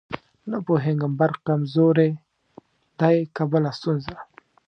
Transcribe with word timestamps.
نه 0.49 0.57
پوهېږم 0.65 1.11
برق 1.19 1.37
کمزورې 1.47 2.09
دی 2.99 3.17
که 3.35 3.43
بله 3.51 3.71
ستونزه. 3.77 4.15